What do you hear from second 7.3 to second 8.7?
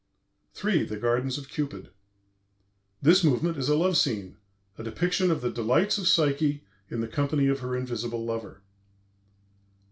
of her invisible lover."